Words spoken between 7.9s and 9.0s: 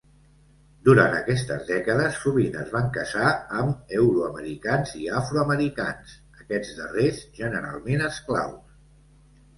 esclaus.